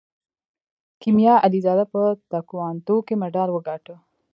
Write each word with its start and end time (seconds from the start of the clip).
کیمیا 1.01 1.35
علیزاده 1.45 1.85
په 1.93 2.01
تکواندو 2.31 2.97
کې 3.07 3.13
مډال 3.21 3.49
وګاټه. 3.51 3.95